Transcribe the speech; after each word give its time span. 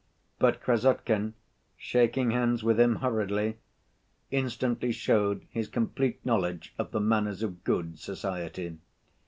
But 0.39 0.63
Krassotkin, 0.63 1.33
shaking 1.77 2.31
hands 2.31 2.63
with 2.63 2.79
him 2.79 2.95
hurriedly, 2.95 3.57
instantly 4.31 4.91
showed 4.91 5.45
his 5.51 5.67
complete 5.67 6.25
knowledge 6.25 6.73
of 6.79 6.89
the 6.89 6.99
manners 6.99 7.43
of 7.43 7.63
good 7.63 7.99
society. 7.99 8.79